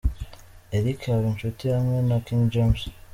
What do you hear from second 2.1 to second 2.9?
King James.